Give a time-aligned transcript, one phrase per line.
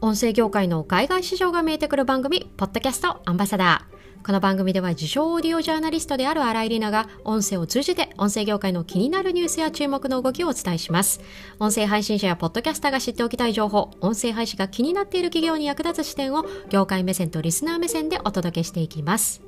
[0.00, 4.24] 音声業界の海外市場が見えてくる番組、ポッドキャストアンバサダー。
[4.24, 11.20] この番組では自称オーディオジャーナリストである新井里奈が音声を通じて音声業界の気になるニュースや注目の動きをお伝えします。
[11.58, 19.42] 音声配信者やポッドキャスターが知っておきたい情報、音声配信が気になっている企業に役立つ視点を業界目線とリスナー目線でお届けしていきます。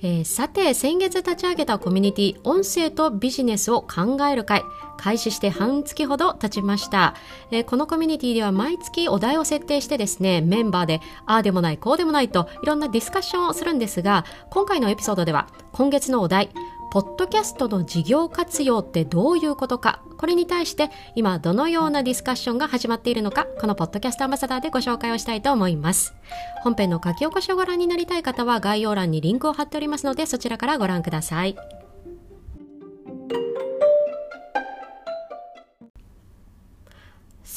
[0.00, 4.62] えー、さて、先月立ち上げたコミュニティ、音声とビジネスを考える会、
[4.96, 7.14] 開始して半月ほど経ちました、
[7.50, 16.50] えー、このコミュニティでは毎月お題を設定してですね、メンバーで、ああでもない、こうでもないと、いろんなディスカッションをするんですが、今回のエピソードでは、今月のお題、
[16.90, 26.14] ポッドキャストの事業活用ってどういうことか、これに対して今どのようなディスカッションが始まっているのか、このポッドキャストアンバサダーでご紹介をしたいと思います。
[26.62, 31.56] 本編の書き起こしをご覧になりたい方は概要欄にリンクを貼っておりますので、そちらからご覧ください。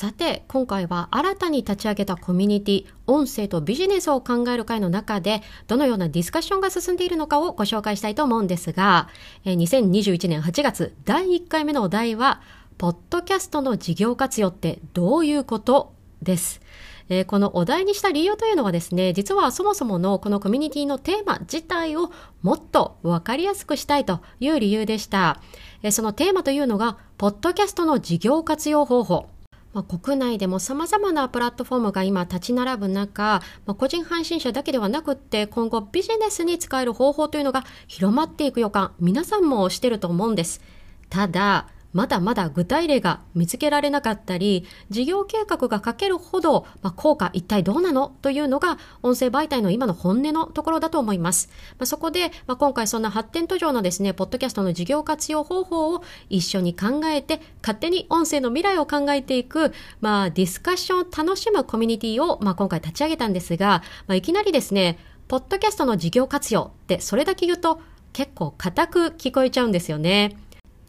[0.02, 9.10] さて、今回は新たに立ち上げたコミュニティ、音声とビジネスを考える会の中で、どのようなディスカッションが進んでいるのかをご紹介したいと思うんですが、
[9.46, 12.42] 2021年8月第1回目のお題は、
[12.80, 16.62] ポッドキャストの事業活用ってどういうことです。
[17.10, 25.40] えー、このお題にした理由というのはですね、実はそもそものこのコミュニティのテーマ自体をもっとわかりやすくしたいという理由でした。
[25.84, 29.28] えー、そのテーマというのが、ポッドキャストの事業活用方法。
[29.74, 40.62] まあ、国内でもさまざまなプラットフォームが今立ち並ぶ中、まあ、個人配信者だけではなくって今後ビジネスに使える方法というのが広まっていく予感、皆さんもしてると思うんです。
[41.10, 48.14] ただ、まだまだ具体例が見つけられなかったり、事業計画が書けるほど、まあ、効果一体どうなの？
[48.22, 51.50] というのが、音声媒体の今の本音のところだと思います。
[51.80, 64.98] まあ、そこで、まあ、今回そんな発展途上のですね、ポッドキャストの事業活用方法を一緒に考えて、勝手に音声の未来を考えていく、まあ、ディスカッションを楽しむコミュニティを、まあ、今回立ち上げたんですが、まあ、いきなりですね、
[65.28, 67.82] ポッドキャストの事業活用ってそれだけ言うと
[68.12, 70.36] 結構硬く聞こえちゃうんですよね。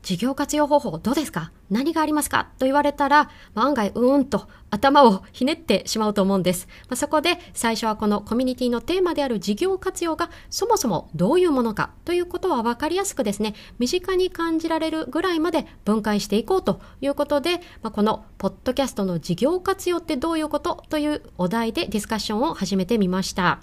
[0.02, 1.52] 事業活用方法どうですか？
[1.70, 2.48] 何がありますか？
[2.58, 6.66] と言われたら、まあ、案外うーんと頭をひねってしまうと思うんです。
[6.88, 11.90] まあ、そこで最初はこのコミュニティのテーマである事業活用がそもそもどういうものか？
[12.04, 20.82] ということは分かりやすくですね、身近に感じられるぐらいまで分解していこうということで、まあ、このポッドキャストの事業活用ってどういうこと？
[20.88, 23.60] というお題でディスカッションを始めてみました。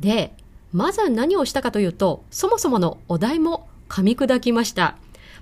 [0.00, 0.34] で、
[0.72, 4.96] まず何をしたかというと、そもそものお題も噛み砕きました。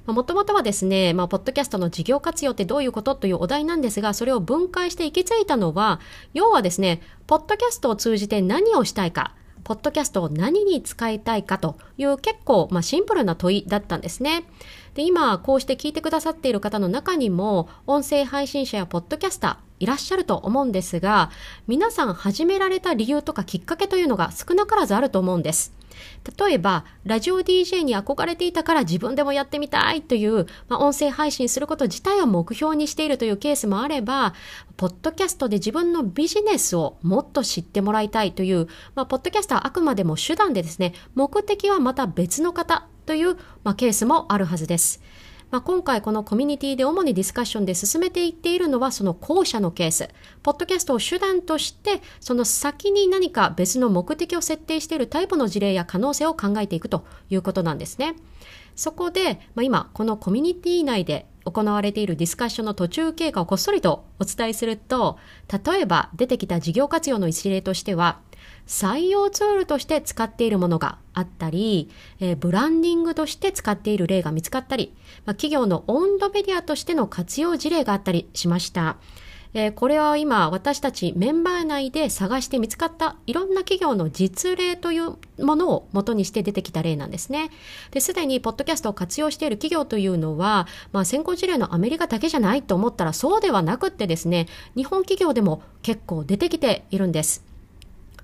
[0.07, 6.01] もともとはですね、まあ、ポッドキャストの事業活用ってどういうことというお題なんですが、それを分解して行き着いたのは、
[6.35, 14.45] 要はですね、ポッドキャストを通じて何をしたいか、ポッドキャストを何に使いたいかという結構、まあ、シンプルな問いだったんですね。
[14.95, 21.31] で、今、こうして聞いてくださっている方の中にも、音声配信者やポッドキャスター、いらっしゃると思うんですが、
[21.69, 25.73] 皆さん始められた理由とかきっかけというのが少なからずあると思うんです。
[26.39, 34.35] 例えば、ラジオ DJ に憧れていたから自分でもやってみたいという、まあ、音声配信すること自体を目標にしているというケースもあれば、
[34.77, 45.03] ポッドキャストで自分のビジネスをもっと知ってもらいたいという、まあ、ポッドキャストはあくまでも手段でですね、目的はまた別の方という、まあ、ケースもあるはずです。
[45.53, 50.09] まあ、今回このコミュニティで主にディスカッションで進めていっているのはその後者のケース。
[50.43, 58.15] ポッドキャストを手段として、その先に何か別の目的を設定しているタイプの事例や可能性を考えていくということなんですね。
[58.75, 65.19] そこで、まあ、今、このコミュニティ内で行われているディスカッションの途中経過をこっそりとお伝えすると、
[65.65, 68.21] 例えば出てきた事業活用の一例としては、
[68.67, 74.95] 採用ツールとして使っているものがあったり、えー、ブランディングとして使っている例が見つかったり、
[75.27, 78.97] まあ、企業の温度メディアとしての活用事例があったりしました。
[79.55, 87.51] えー、これは今私たちメンバー内で探して見つかったいろんな企業の実例というものを元にして出てきた例なんですね。
[87.91, 97.44] で、すでにポッドキャストを活用している企業というのは、まあ先行事例のアメリカだけじゃないと思ったらそうではなくってですね、日本企業でも結構出てきているんです。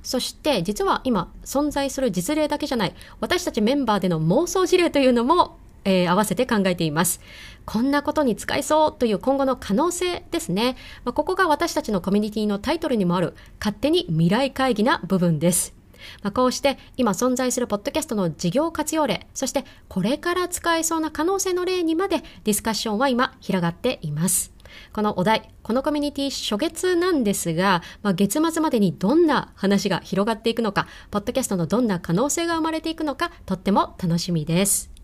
[0.02, 5.58] そして実は今存在する実例だけじゃない私たちメンバーでの妄想事例というのも、
[5.88, 7.20] えー、合わせて考えています。
[7.64, 10.76] こんなことに使えそうという今後の可能性ですね。
[11.05, 15.75] まあ、ここが私たちのコミュニティのタイトルにもある勝手に未来会議な部分です。
[16.23, 24.52] まあ、こうして今存在するポッドキャストの事業活用例、そしてこれから使えそうな可能性の例にまでディスカッションは今広がっています。
[24.93, 34.98] このお題、このコミュニティ初月なんですが、まあ、月末までにどんな話が広がっていくのか、ポッドキャストのどんな可能性が生まれていくのか、とっても楽しみです。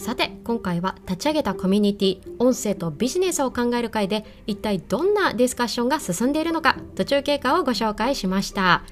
[0.00, 8.82] さて今回は立ち上げたコミュニティ音声とビジネスを考える会で一体どんなディスカッションが進んでいるのか途中経過をご紹介しました、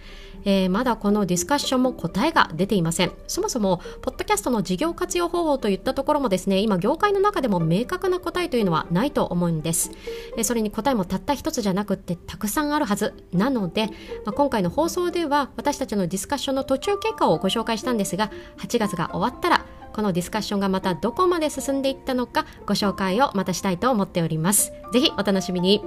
[0.44, 3.12] えー、まだこのディスカッションも答えが出ていません。
[3.26, 9.90] そもそもポッドキャストの事業活用方法といったところもですね今業界の中でも明確な答えというのはないと思うんです、
[10.36, 13.14] えー、それに答えもたった一つじゃなくってたくさんあるはず。
[13.32, 13.92] なので、ま
[14.26, 19.64] あ、今回の放送では私たちのディスカッションの途中経過をご紹介したんですが8月が終わったら
[19.98, 24.70] このディスカッションがまたどこまで進んでいったのかご紹介をまたしたいと思っております。
[24.92, 25.82] ぜひお楽しみに。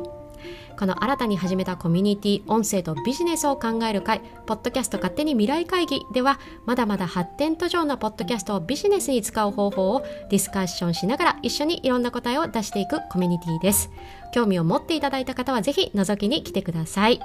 [0.78, 13.92] この新たに始めたコミュニティ音声とビジネスを考える会ポッドキャスト勝手に未来会議ではまだまだ発展途上のポッドキャストをビジネスに使う方法をディスカッションしながら一緒にいろんな答えを出していくコミュニティです
[14.34, 17.22] 興味を持っていただいた方はぜひ覗きに来てください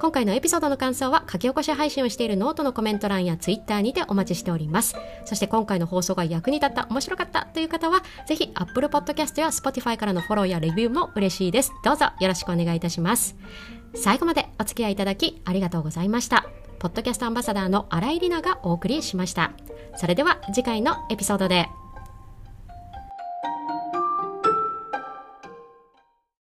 [0.00, 4.96] 今回のエピソードの感想は書き起こし配信をしているノートのコメント欄やツイッターにてお待ちしております。
[5.24, 11.72] そして今回の放送が役に立った面白かったという方はぜひ Apple Podcast や Spotify からのフォローやレビューも嬉しいです。
[11.84, 13.36] どうぞよろしくお願いいたします。
[13.94, 16.46] 最後までお付き合いいただきありがとうございました。
[16.78, 19.52] ポッドキャストアンバサダーの新井里奈がお送りしました。
[19.96, 21.68] それでは次回のエピソードで。